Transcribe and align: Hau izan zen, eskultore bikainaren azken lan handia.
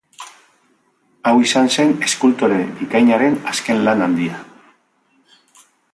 Hau 1.27 1.33
izan 1.47 1.69
zen, 1.75 1.93
eskultore 2.07 2.57
bikainaren 2.79 3.37
azken 3.53 3.85
lan 3.89 4.05
handia. 4.07 4.41